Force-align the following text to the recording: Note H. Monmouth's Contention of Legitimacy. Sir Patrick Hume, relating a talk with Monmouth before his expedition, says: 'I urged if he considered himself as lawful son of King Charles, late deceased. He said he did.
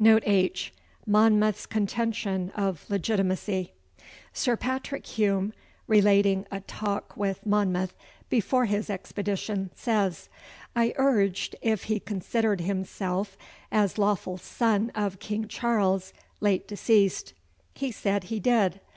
Note 0.00 0.24
H. 0.26 0.72
Monmouth's 1.06 1.64
Contention 1.64 2.50
of 2.56 2.90
Legitimacy. 2.90 3.72
Sir 4.32 4.56
Patrick 4.56 5.06
Hume, 5.06 5.52
relating 5.86 6.44
a 6.50 6.58
talk 6.62 7.16
with 7.16 7.46
Monmouth 7.46 7.94
before 8.28 8.64
his 8.64 8.90
expedition, 8.90 9.70
says: 9.76 10.28
'I 10.74 10.92
urged 10.96 11.54
if 11.62 11.84
he 11.84 12.00
considered 12.00 12.62
himself 12.62 13.38
as 13.70 13.96
lawful 13.96 14.38
son 14.38 14.90
of 14.96 15.20
King 15.20 15.46
Charles, 15.46 16.12
late 16.40 16.66
deceased. 16.66 17.32
He 17.74 17.92
said 17.92 18.24
he 18.24 18.40
did. 18.40 18.80